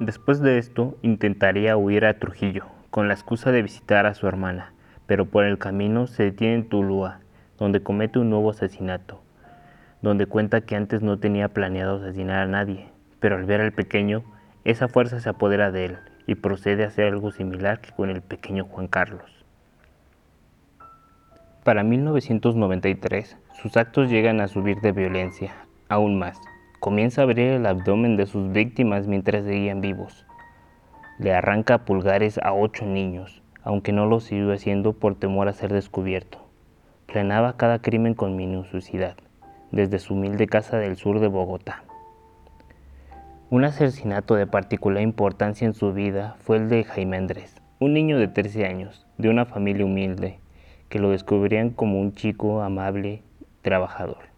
Después 0.00 0.40
de 0.40 0.58
esto, 0.58 0.96
intentaría 1.02 1.76
huir 1.76 2.04
a 2.04 2.20
Trujillo, 2.20 2.66
con 2.90 3.08
la 3.08 3.14
excusa 3.14 3.50
de 3.50 3.62
visitar 3.62 4.06
a 4.06 4.14
su 4.14 4.28
hermana, 4.28 4.72
pero 5.06 5.26
por 5.26 5.44
el 5.44 5.58
camino 5.58 6.06
se 6.06 6.22
detiene 6.22 6.54
en 6.54 6.68
Tulúa, 6.68 7.18
donde 7.58 7.82
comete 7.82 8.20
un 8.20 8.30
nuevo 8.30 8.50
asesinato, 8.50 9.20
donde 10.00 10.26
cuenta 10.26 10.60
que 10.60 10.76
antes 10.76 11.02
no 11.02 11.18
tenía 11.18 11.48
planeado 11.48 11.96
asesinar 11.96 12.44
a 12.44 12.46
nadie, 12.46 12.86
pero 13.18 13.34
al 13.34 13.44
ver 13.44 13.60
al 13.60 13.72
pequeño, 13.72 14.22
esa 14.62 14.86
fuerza 14.86 15.18
se 15.18 15.30
apodera 15.30 15.72
de 15.72 15.86
él 15.86 15.98
y 16.28 16.36
procede 16.36 16.84
a 16.84 16.88
hacer 16.88 17.06
algo 17.06 17.32
similar 17.32 17.80
que 17.80 17.90
con 17.90 18.08
el 18.10 18.22
pequeño 18.22 18.66
Juan 18.66 18.86
Carlos. 18.86 19.44
Para 21.64 21.82
1993, 21.82 23.36
sus 23.60 23.76
actos 23.76 24.08
llegan 24.08 24.40
a 24.40 24.46
subir 24.46 24.80
de 24.80 24.92
violencia, 24.92 25.56
aún 25.88 26.20
más, 26.20 26.40
Comienza 26.80 27.22
a 27.22 27.24
abrir 27.24 27.48
el 27.48 27.66
abdomen 27.66 28.16
de 28.16 28.26
sus 28.26 28.52
víctimas 28.52 29.08
mientras 29.08 29.44
seguían 29.44 29.80
vivos. 29.80 30.24
Le 31.18 31.34
arranca 31.34 31.84
pulgares 31.84 32.38
a 32.38 32.54
ocho 32.54 32.86
niños, 32.86 33.42
aunque 33.64 33.90
no 33.90 34.06
lo 34.06 34.20
siguió 34.20 34.52
haciendo 34.52 34.92
por 34.92 35.16
temor 35.16 35.48
a 35.48 35.52
ser 35.52 35.72
descubierto. 35.72 36.38
Planeaba 37.06 37.56
cada 37.56 37.80
crimen 37.80 38.14
con 38.14 38.36
minuciosidad, 38.36 39.16
desde 39.72 39.98
su 39.98 40.14
humilde 40.14 40.46
casa 40.46 40.78
del 40.78 40.96
sur 40.96 41.18
de 41.18 41.26
Bogotá. 41.26 41.82
Un 43.50 43.64
asesinato 43.64 44.36
de 44.36 44.46
particular 44.46 45.02
importancia 45.02 45.66
en 45.66 45.74
su 45.74 45.92
vida 45.92 46.36
fue 46.38 46.58
el 46.58 46.68
de 46.68 46.84
Jaime 46.84 47.16
Andrés, 47.16 47.60
un 47.80 47.92
niño 47.92 48.18
de 48.18 48.28
13 48.28 48.66
años, 48.66 49.04
de 49.16 49.30
una 49.30 49.46
familia 49.46 49.84
humilde, 49.84 50.38
que 50.88 51.00
lo 51.00 51.10
descubrían 51.10 51.70
como 51.70 52.00
un 52.00 52.14
chico 52.14 52.62
amable, 52.62 53.22
trabajador. 53.62 54.28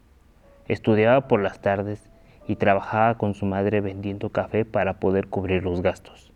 Estudiaba 0.68 1.28
por 1.28 1.42
las 1.42 1.60
tardes 1.60 2.09
y 2.50 2.56
trabajaba 2.56 3.16
con 3.16 3.34
su 3.34 3.46
madre 3.46 3.80
vendiendo 3.80 4.30
café 4.30 4.64
para 4.64 4.94
poder 4.94 5.28
cubrir 5.28 5.62
los 5.62 5.82
gastos. 5.82 6.32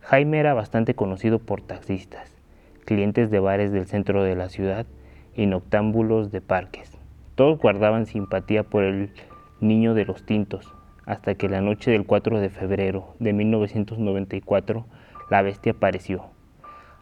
Jaime 0.00 0.38
era 0.38 0.54
bastante 0.54 0.94
conocido 0.94 1.38
por 1.38 1.60
taxistas, 1.60 2.34
clientes 2.86 3.30
de 3.30 3.40
bares 3.40 3.70
del 3.70 3.84
centro 3.84 4.22
de 4.22 4.36
la 4.36 4.48
ciudad 4.48 4.86
y 5.36 5.44
noctámbulos 5.44 6.32
de 6.32 6.40
parques. 6.40 6.96
Todos 7.34 7.58
guardaban 7.58 8.06
simpatía 8.06 8.62
por 8.62 8.84
el 8.84 9.10
niño 9.60 9.92
de 9.92 10.06
los 10.06 10.24
tintos, 10.24 10.72
hasta 11.04 11.34
que 11.34 11.50
la 11.50 11.60
noche 11.60 11.90
del 11.90 12.06
4 12.06 12.40
de 12.40 12.48
febrero 12.48 13.14
de 13.18 13.34
1994 13.34 14.86
la 15.28 15.42
bestia 15.42 15.72
apareció. 15.72 16.24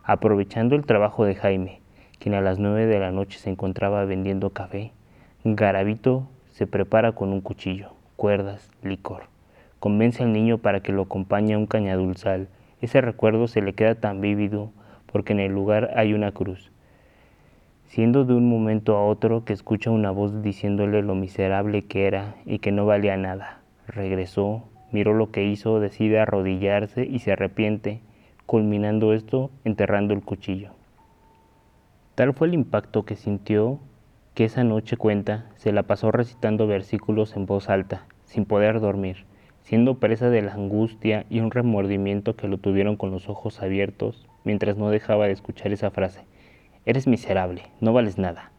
Aprovechando 0.03 0.75
el 0.75 0.85
trabajo 0.85 1.25
de 1.25 1.37
Jaime, 1.37 1.81
quien 2.19 2.35
a 2.35 2.41
las 2.41 2.59
9 2.59 2.87
de 2.87 2.99
la 2.99 3.13
noche 3.13 3.39
se 3.39 3.51
encontraba 3.51 4.05
vendiendo 4.05 4.51
café, 4.51 4.91
Garavito 5.45 6.29
se 6.51 6.67
prepara 6.67 7.13
con 7.13 7.33
un 7.33 7.41
cuchillo 7.41 8.02
cuerdas, 8.17 8.71
licor. 8.83 9.25
Convence 9.79 10.23
al 10.23 10.33
niño 10.33 10.59
para 10.59 10.81
que 10.81 10.93
lo 10.93 11.03
acompañe 11.03 11.55
a 11.55 11.59
un 11.59 11.67
cañadulzal. 11.67 12.49
Ese 12.81 13.01
recuerdo 13.01 13.49
se 13.49 13.63
le 13.63 13.73
queda 13.73 13.97
tan 13.97 14.21
vívido 14.21 14.71
porque 15.11 15.33
en 15.33 15.41
el 15.41 15.53
lugar 15.53 15.91
hay 15.97 16.15
una 16.15 16.33
cruz. 16.33 16.71
Siendo 17.87 18.25
de 18.25 18.35
un 18.35 18.49
momento 18.49 18.97
a 18.97 19.05
otro 19.05 19.45
que 19.45 19.53
escucha 19.53 19.91
una 19.91 20.11
voz 20.11 20.43
diciéndole 20.43 21.03
lo 21.03 21.15
miserable 21.15 21.85
que 21.85 22.07
era 22.07 22.37
y 22.47 22.59
que 22.59 22.73
no 22.73 22.87
valía 22.87 23.17
nada. 23.17 23.61
Regresó, 23.87 24.65
miró 24.93 25.15
lo 25.15 25.31
que 25.31 25.45
hizo, 25.45 25.81
decide 25.81 26.21
arrodillarse 26.21 27.05
y 27.05 27.19
se 27.19 27.33
arrepiente, 27.33 28.01
culminando 28.47 29.13
esto 29.13 29.51
enterrando 29.65 30.15
el 30.15 30.23
cuchillo. 30.23 30.71
Tal 32.15 32.35
fue 32.35 32.49
el 32.49 32.55
impacto 32.55 33.05
que 33.05 33.17
sintió 33.17 33.81
que 34.35 34.47
esa 34.47 34.65
noche 34.65 34.97
cuenta 34.97 35.45
se 35.57 35.73
la 35.73 35.83
pasó 35.83 36.11
recitando 36.11 36.67
versículos 36.67 37.37
en 37.37 37.45
voz 37.45 37.69
alta, 37.69 38.07
sin 38.25 38.47
poder 38.47 38.81
dormir, 38.81 39.27
siendo 39.63 39.99
presa 39.99 40.31
de 40.31 40.41
la 40.41 40.55
angustia 40.55 41.27
y 41.29 41.41
un 41.41 41.51
remordimiento 41.51 42.35
que 42.35 42.49
lo 42.49 42.57
tuvieron 42.57 42.97
con 42.97 43.11
los 43.11 43.29
ojos 43.29 43.61
abiertos 43.61 44.27
mientras 44.45 44.77
no 44.77 44.89
dejaba 44.89 45.27
de 45.27 45.33
escuchar 45.33 45.73
esa 45.73 45.91
frase. 45.91 46.25
Eres 46.87 47.07
miserable, 47.07 47.65
no 47.81 47.93
vales 47.93 48.17
nada. 48.17 48.53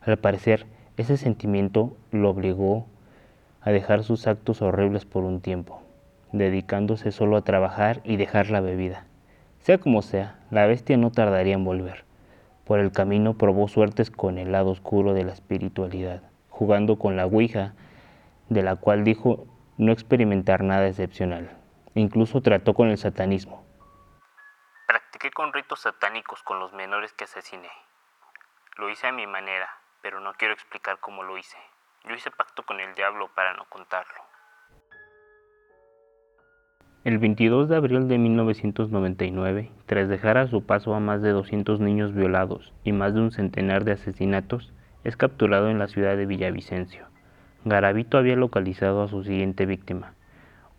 Al 0.00 0.16
parecer, 0.16 0.66
ese 0.96 1.16
sentimiento 1.16 1.96
lo 2.12 2.30
obligó 2.30 2.86
a 3.60 3.72
dejar 3.72 4.04
sus 4.04 4.28
actos 4.28 4.62
horribles 4.62 5.04
por 5.04 5.24
un 5.24 5.40
tiempo, 5.40 5.82
dedicándose 6.32 7.10
solo 7.10 7.36
a 7.36 7.42
trabajar 7.42 8.00
y 8.04 8.16
dejar 8.16 8.50
la 8.50 8.60
bebida. 8.60 9.06
Sea 9.58 9.78
como 9.78 10.02
sea, 10.02 10.38
la 10.50 10.66
bestia 10.66 10.96
no 10.96 11.10
tardaría 11.10 11.54
en 11.54 11.64
volver. 11.64 12.03
Por 12.64 12.78
el 12.78 12.92
camino 12.92 13.36
probó 13.36 13.68
suertes 13.68 14.10
con 14.10 14.38
el 14.38 14.52
lado 14.52 14.70
oscuro 14.70 15.12
de 15.12 15.24
la 15.24 15.32
espiritualidad, 15.32 16.22
jugando 16.48 16.98
con 16.98 17.16
la 17.16 17.26
Ouija 17.26 17.74
de 18.48 18.62
la 18.62 18.76
cual 18.76 19.04
dijo 19.04 19.46
no 19.76 19.92
experimentar 19.92 20.62
nada 20.62 20.86
excepcional. 20.86 21.58
Incluso 21.94 22.40
trató 22.40 22.74
con 22.74 22.88
el 22.88 22.98
satanismo. 22.98 23.66
Practiqué 24.86 25.30
con 25.30 25.52
ritos 25.52 25.80
satánicos 25.80 26.42
con 26.42 26.58
los 26.58 26.72
menores 26.72 27.12
que 27.12 27.24
asesiné. 27.24 27.70
Lo 28.76 28.88
hice 28.88 29.06
a 29.08 29.12
mi 29.12 29.26
manera, 29.26 29.68
pero 30.02 30.20
no 30.20 30.32
quiero 30.34 30.54
explicar 30.54 30.98
cómo 31.00 31.22
lo 31.22 31.36
hice. 31.38 31.58
Yo 32.04 32.14
hice 32.14 32.30
pacto 32.30 32.64
con 32.64 32.80
el 32.80 32.94
diablo 32.94 33.28
para 33.34 33.54
no 33.54 33.64
contarlo. 33.66 34.33
El 37.04 37.18
22 37.18 37.68
de 37.68 37.76
abril 37.76 38.08
de 38.08 38.16
1999, 38.16 39.68
tras 39.84 40.08
dejar 40.08 40.38
a 40.38 40.46
su 40.46 40.64
paso 40.64 40.94
a 40.94 41.00
más 41.00 41.20
de 41.20 41.32
200 41.32 41.78
niños 41.78 42.14
violados 42.14 42.72
y 42.82 42.92
más 42.92 43.12
de 43.12 43.20
un 43.20 43.30
centenar 43.30 43.84
de 43.84 43.92
asesinatos, 43.92 44.72
es 45.04 45.14
capturado 45.14 45.68
en 45.68 45.78
la 45.78 45.86
ciudad 45.86 46.16
de 46.16 46.24
Villavicencio. 46.24 47.04
Garavito 47.66 48.16
había 48.16 48.36
localizado 48.36 49.02
a 49.02 49.08
su 49.08 49.22
siguiente 49.22 49.66
víctima, 49.66 50.14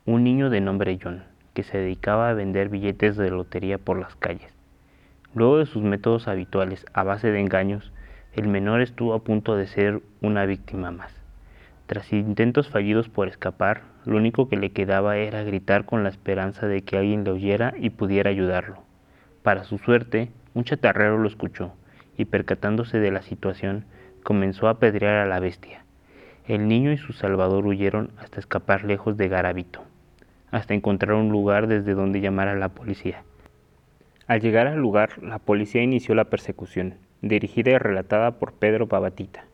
un 0.07 0.23
niño 0.23 0.49
de 0.49 0.61
nombre 0.61 0.97
John, 0.99 1.25
que 1.53 1.61
se 1.61 1.77
dedicaba 1.77 2.29
a 2.29 2.33
vender 2.33 2.69
billetes 2.69 3.17
de 3.17 3.29
lotería 3.29 3.77
por 3.77 3.99
las 3.99 4.15
calles. 4.15 4.51
Luego 5.35 5.59
de 5.59 5.67
sus 5.67 5.83
métodos 5.83 6.27
habituales 6.27 6.87
a 6.93 7.03
base 7.03 7.29
de 7.29 7.39
engaños, 7.39 7.93
el 8.33 8.47
menor 8.47 8.81
estuvo 8.81 9.13
a 9.13 9.23
punto 9.23 9.55
de 9.55 9.67
ser 9.67 10.01
una 10.21 10.47
víctima 10.47 10.89
más. 10.89 11.13
Tras 11.85 12.11
intentos 12.11 12.67
fallidos 12.67 13.09
por 13.09 13.27
escapar, 13.27 13.83
lo 14.05 14.17
único 14.17 14.49
que 14.49 14.57
le 14.57 14.71
quedaba 14.71 15.17
era 15.17 15.43
gritar 15.43 15.85
con 15.85 16.03
la 16.03 16.09
esperanza 16.09 16.67
de 16.67 16.83
que 16.83 16.97
alguien 16.97 17.23
le 17.23 17.31
oyera 17.31 17.73
y 17.77 17.89
pudiera 17.89 18.29
ayudarlo. 18.29 18.83
Para 19.43 19.63
su 19.63 19.77
suerte, 19.77 20.31
un 20.53 20.63
chatarrero 20.63 21.17
lo 21.17 21.27
escuchó 21.27 21.73
y 22.17 22.25
percatándose 22.25 22.99
de 22.99 23.11
la 23.11 23.21
situación, 23.21 23.85
comenzó 24.23 24.67
a 24.67 24.71
apedrear 24.71 25.17
a 25.17 25.25
la 25.25 25.39
bestia. 25.39 25.83
El 26.47 26.67
niño 26.67 26.91
y 26.91 26.97
su 26.97 27.13
salvador 27.13 27.65
huyeron 27.65 28.11
hasta 28.17 28.39
escapar 28.39 28.83
lejos 28.85 29.17
de 29.17 29.27
Garavito, 29.27 29.83
hasta 30.51 30.73
encontrar 30.73 31.15
un 31.15 31.29
lugar 31.29 31.67
desde 31.67 31.93
donde 31.93 32.21
llamar 32.21 32.47
a 32.47 32.55
la 32.55 32.69
policía. 32.69 33.23
Al 34.27 34.41
llegar 34.41 34.67
al 34.67 34.79
lugar, 34.79 35.21
la 35.21 35.39
policía 35.39 35.83
inició 35.83 36.15
la 36.15 36.25
persecución, 36.25 36.95
dirigida 37.21 37.71
y 37.71 37.77
relatada 37.77 38.31
por 38.39 38.53
Pedro 38.53 38.87
Pavatita. 38.87 39.45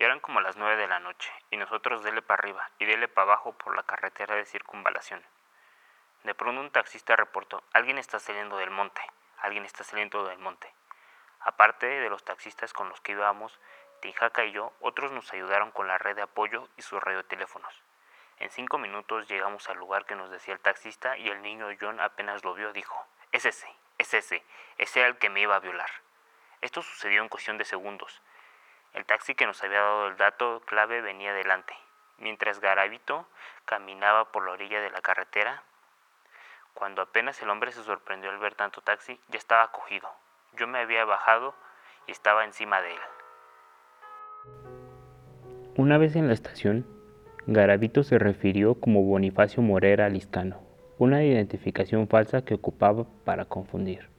Y 0.00 0.04
eran 0.04 0.20
como 0.20 0.40
las 0.40 0.56
nueve 0.56 0.78
de 0.78 0.88
la 0.88 0.98
noche, 0.98 1.30
y 1.50 1.58
nosotros 1.58 2.02
dele 2.02 2.22
para 2.22 2.40
arriba 2.40 2.70
y 2.78 2.86
dele 2.86 3.06
para 3.06 3.24
abajo 3.24 3.52
por 3.52 3.76
la 3.76 3.82
carretera 3.82 4.34
de 4.34 4.46
circunvalación. 4.46 5.22
De 6.22 6.34
pronto 6.34 6.58
un 6.58 6.70
taxista 6.70 7.16
reportó, 7.16 7.62
alguien 7.74 7.98
está 7.98 8.18
saliendo 8.18 8.56
del 8.56 8.70
monte, 8.70 9.02
alguien 9.42 9.66
está 9.66 9.84
saliendo 9.84 10.24
del 10.24 10.38
monte. 10.38 10.72
Aparte 11.40 11.84
de 11.84 12.08
los 12.08 12.24
taxistas 12.24 12.72
con 12.72 12.88
los 12.88 13.02
que 13.02 13.12
íbamos, 13.12 13.60
Tinjaca 14.00 14.46
y 14.46 14.52
yo, 14.52 14.72
otros 14.80 15.12
nos 15.12 15.30
ayudaron 15.34 15.70
con 15.70 15.86
la 15.86 15.98
red 15.98 16.16
de 16.16 16.22
apoyo 16.22 16.66
y 16.78 16.80
sus 16.80 17.02
radioteléfonos. 17.02 17.82
En 18.38 18.48
cinco 18.48 18.78
minutos 18.78 19.28
llegamos 19.28 19.68
al 19.68 19.76
lugar 19.76 20.06
que 20.06 20.14
nos 20.14 20.30
decía 20.30 20.54
el 20.54 20.60
taxista 20.60 21.18
y 21.18 21.28
el 21.28 21.42
niño 21.42 21.68
John 21.78 22.00
apenas 22.00 22.42
lo 22.42 22.54
vio 22.54 22.72
dijo, 22.72 23.06
es 23.32 23.44
ese, 23.44 23.68
es 23.98 24.14
ese, 24.14 24.42
ese 24.78 25.00
era 25.00 25.10
el 25.10 25.18
que 25.18 25.28
me 25.28 25.42
iba 25.42 25.56
a 25.56 25.60
violar. 25.60 25.90
Esto 26.62 26.80
sucedió 26.80 27.20
en 27.20 27.28
cuestión 27.28 27.58
de 27.58 27.66
segundos. 27.66 28.22
El 28.94 29.04
taxi 29.04 29.34
que 29.34 29.46
nos 29.46 29.62
había 29.62 29.80
dado 29.80 30.08
el 30.08 30.16
dato 30.16 30.62
clave 30.66 31.00
venía 31.00 31.32
delante, 31.32 31.74
mientras 32.18 32.60
Garavito 32.60 33.26
caminaba 33.64 34.32
por 34.32 34.44
la 34.44 34.52
orilla 34.52 34.80
de 34.80 34.90
la 34.90 35.00
carretera. 35.00 35.62
Cuando 36.74 37.02
apenas 37.02 37.40
el 37.42 37.50
hombre 37.50 37.72
se 37.72 37.84
sorprendió 37.84 38.30
al 38.30 38.38
ver 38.38 38.54
tanto 38.54 38.80
taxi, 38.80 39.20
ya 39.28 39.38
estaba 39.38 39.70
cogido. 39.70 40.08
Yo 40.56 40.66
me 40.66 40.80
había 40.80 41.04
bajado 41.04 41.54
y 42.06 42.12
estaba 42.12 42.44
encima 42.44 42.80
de 42.82 42.92
él. 42.92 43.00
Una 45.76 45.98
vez 45.98 46.16
en 46.16 46.26
la 46.26 46.34
estación, 46.34 46.86
Garavito 47.46 48.02
se 48.02 48.18
refirió 48.18 48.74
como 48.80 49.02
Bonifacio 49.02 49.62
Morera 49.62 50.08
Liscano, 50.08 50.60
una 50.98 51.24
identificación 51.24 52.08
falsa 52.08 52.44
que 52.44 52.54
ocupaba 52.54 53.06
para 53.24 53.44
confundir. 53.44 54.10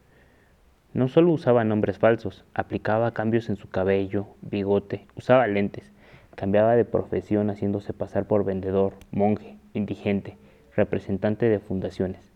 No 0.94 1.08
solo 1.08 1.32
usaba 1.32 1.64
nombres 1.64 2.00
falsos, 2.00 2.44
aplicaba 2.54 3.14
cambios 3.14 3.50
en 3.50 3.56
su 3.56 3.70
cabello, 3.70 4.28
bigote, 4.42 5.08
usaba 5.16 5.48
lentes, 5.48 5.90
cambiaba 6.36 6.76
de 6.76 6.84
profesión 6.84 7.50
haciéndose 7.50 7.94
pasar 7.94 8.26
por 8.26 8.44
vendedor, 8.44 8.96
monje, 9.10 9.58
indigente, 9.74 10.38
representante 10.76 11.48
de 11.48 11.60
fundaciones. 11.60 12.34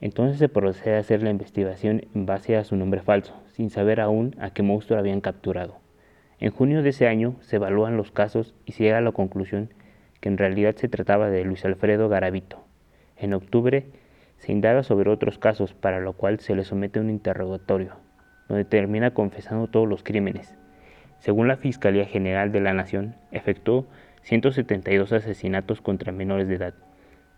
Entonces 0.00 0.38
se 0.38 0.48
procede 0.48 0.96
a 0.96 1.00
hacer 1.00 1.24
la 1.24 1.30
investigación 1.30 2.02
en 2.14 2.26
base 2.26 2.56
a 2.56 2.62
su 2.62 2.76
nombre 2.76 3.02
falso, 3.02 3.34
sin 3.48 3.70
saber 3.70 4.00
aún 4.00 4.36
a 4.38 4.50
qué 4.50 4.62
monstruo 4.62 4.98
habían 4.98 5.20
capturado. 5.20 5.78
En 6.38 6.52
junio 6.52 6.82
de 6.82 6.90
ese 6.90 7.08
año 7.08 7.34
se 7.40 7.56
evalúan 7.56 7.96
los 7.96 8.12
casos 8.12 8.54
y 8.66 8.72
se 8.72 8.84
llega 8.84 8.98
a 8.98 9.00
la 9.02 9.12
conclusión 9.12 9.74
que 10.20 10.28
en 10.28 10.38
realidad 10.38 10.76
se 10.76 10.88
trataba 10.88 11.28
de 11.28 11.44
Luis 11.44 11.64
Alfredo 11.64 12.08
Garavito. 12.08 12.64
En 13.16 13.34
octubre 13.34 13.86
se 14.42 14.50
indaga 14.50 14.82
sobre 14.82 15.08
otros 15.08 15.38
casos, 15.38 15.72
para 15.72 16.00
lo 16.00 16.14
cual 16.14 16.40
se 16.40 16.56
le 16.56 16.64
somete 16.64 16.98
a 16.98 17.02
un 17.02 17.10
interrogatorio, 17.10 17.92
donde 18.48 18.64
termina 18.64 19.14
confesando 19.14 19.68
todos 19.68 19.88
los 19.88 20.02
crímenes. 20.02 20.56
Según 21.20 21.46
la 21.46 21.56
Fiscalía 21.56 22.06
General 22.06 22.50
de 22.50 22.60
la 22.60 22.74
Nación, 22.74 23.14
efectuó 23.30 23.86
172 24.22 25.12
asesinatos 25.12 25.80
contra 25.80 26.10
menores 26.10 26.48
de 26.48 26.56
edad. 26.56 26.74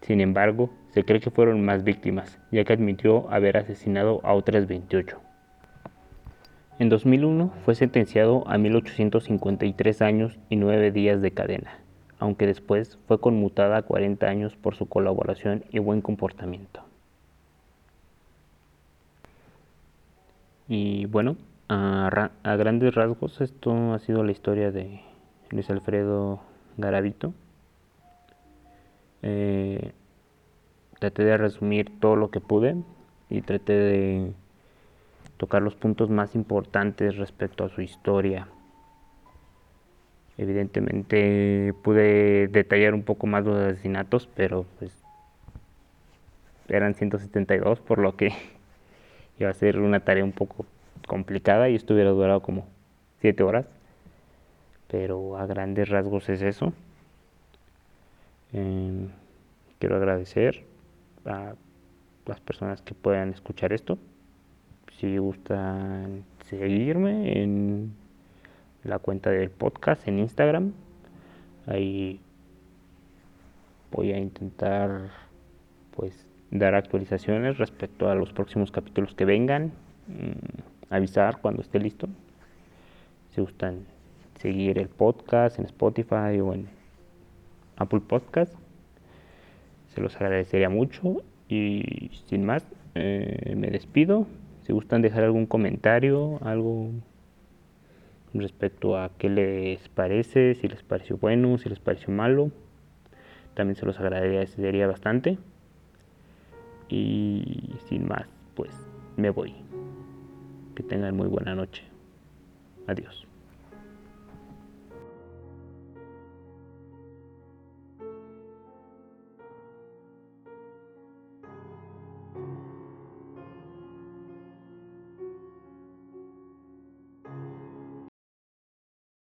Sin 0.00 0.22
embargo, 0.22 0.70
se 0.92 1.04
cree 1.04 1.20
que 1.20 1.30
fueron 1.30 1.62
más 1.62 1.84
víctimas, 1.84 2.38
ya 2.50 2.64
que 2.64 2.72
admitió 2.72 3.30
haber 3.30 3.58
asesinado 3.58 4.20
a 4.24 4.32
otras 4.32 4.66
28. 4.66 5.20
En 6.78 6.88
2001 6.88 7.52
fue 7.66 7.74
sentenciado 7.74 8.48
a 8.48 8.56
1853 8.56 10.00
años 10.00 10.38
y 10.48 10.56
9 10.56 10.90
días 10.90 11.20
de 11.20 11.32
cadena, 11.32 11.80
aunque 12.18 12.46
después 12.46 12.98
fue 13.06 13.20
conmutada 13.20 13.76
a 13.76 13.82
40 13.82 14.26
años 14.26 14.56
por 14.56 14.74
su 14.74 14.86
colaboración 14.86 15.64
y 15.70 15.80
buen 15.80 16.00
comportamiento. 16.00 16.93
Y 20.68 21.06
bueno, 21.06 21.36
a, 21.68 22.30
grandes 22.56 22.94
rasgos 22.94 23.40
esto 23.40 23.92
ha 23.92 23.98
sido 23.98 24.24
la 24.24 24.32
historia 24.32 24.70
de 24.70 25.00
Luis 25.50 25.68
Alfredo 25.70 26.40
Garavito. 26.76 27.34
Eh, 29.22 29.92
traté 30.98 31.24
de 31.24 31.36
resumir 31.36 31.98
todo 32.00 32.16
lo 32.16 32.30
que 32.30 32.40
pude 32.40 32.76
y 33.28 33.42
traté 33.42 33.72
de 33.72 34.32
tocar 35.36 35.62
los 35.62 35.74
puntos 35.74 36.10
más 36.10 36.34
importantes 36.34 37.16
respecto 37.16 37.64
a 37.64 37.68
su 37.68 37.82
historia. 37.82 38.48
Evidentemente 40.36 41.74
pude 41.82 42.48
detallar 42.48 42.94
un 42.94 43.02
poco 43.02 43.26
más 43.26 43.44
los 43.44 43.58
asesinatos, 43.58 44.28
pero 44.34 44.64
pues 44.78 45.04
eran 46.68 46.94
172, 46.94 47.80
por 47.80 47.98
lo 47.98 48.16
que 48.16 48.32
iba 49.38 49.50
a 49.50 49.54
ser 49.54 49.78
una 49.78 50.00
tarea 50.00 50.24
un 50.24 50.32
poco 50.32 50.66
complicada 51.06 51.68
y 51.68 51.74
esto 51.74 51.94
hubiera 51.94 52.10
durado 52.10 52.40
como 52.42 52.66
7 53.20 53.42
horas. 53.42 53.66
Pero 54.88 55.36
a 55.38 55.46
grandes 55.46 55.88
rasgos 55.88 56.28
es 56.28 56.42
eso. 56.42 56.72
Em, 58.52 59.08
quiero 59.78 59.96
agradecer 59.96 60.64
a 61.24 61.54
las 62.26 62.40
personas 62.40 62.80
que 62.82 62.94
puedan 62.94 63.30
escuchar 63.30 63.72
esto 63.72 63.98
si 64.98 65.18
gustan 65.18 66.24
seguirme 66.44 67.42
en 67.42 67.92
la 68.84 68.98
cuenta 68.98 69.30
del 69.30 69.50
podcast 69.50 70.06
en 70.06 70.20
Instagram. 70.20 70.72
Ahí 71.66 72.20
voy 73.90 74.12
a 74.12 74.18
intentar 74.18 75.10
pues 75.96 76.26
dar 76.54 76.76
actualizaciones 76.76 77.58
respecto 77.58 78.08
a 78.08 78.14
los 78.14 78.32
próximos 78.32 78.70
capítulos 78.70 79.14
que 79.14 79.24
vengan, 79.24 79.72
mm, 80.06 80.94
avisar 80.94 81.40
cuando 81.40 81.62
esté 81.62 81.80
listo. 81.80 82.08
Si 83.30 83.40
gustan 83.40 83.80
seguir 84.38 84.78
el 84.78 84.88
podcast 84.88 85.58
en 85.58 85.66
Spotify 85.66 86.40
o 86.40 86.54
en 86.54 86.68
Apple 87.76 88.00
Podcast, 88.00 88.54
se 89.88 90.00
los 90.00 90.14
agradecería 90.16 90.68
mucho 90.68 91.22
y 91.48 92.10
sin 92.26 92.44
más, 92.44 92.64
eh, 92.94 93.54
me 93.56 93.68
despido. 93.68 94.28
Si 94.62 94.72
gustan 94.72 95.02
dejar 95.02 95.24
algún 95.24 95.46
comentario, 95.46 96.38
algo 96.42 96.90
respecto 98.32 98.96
a 98.96 99.10
qué 99.18 99.28
les 99.28 99.88
parece, 99.88 100.54
si 100.54 100.68
les 100.68 100.84
pareció 100.84 101.16
bueno, 101.16 101.58
si 101.58 101.68
les 101.68 101.80
pareció 101.80 102.14
malo, 102.14 102.52
también 103.54 103.74
se 103.74 103.86
los 103.86 103.98
agradecería 103.98 104.86
bastante. 104.86 105.36
Y 106.88 107.74
sin 107.88 108.08
más, 108.08 108.26
pues 108.54 108.70
me 109.16 109.30
voy. 109.30 109.54
Que 110.74 110.82
tengan 110.82 111.16
muy 111.16 111.28
buena 111.28 111.54
noche. 111.54 111.82
Adiós. 112.86 113.26